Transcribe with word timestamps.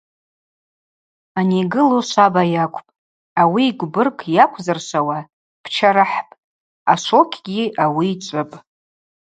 Ани 1.39 1.57
йгылу 1.61 1.99
шваба 2.09 2.43
йакӏвпӏ, 2.55 2.91
ауи 3.41 3.63
йгвбырг 3.69 4.17
йаквзыршвауа 4.37 5.17
дпчарыхӏпӏ, 5.63 6.33
ашвокьгьи 6.91 7.63
ауи 7.83 8.07
йчӏвыпӏ. 8.13 8.55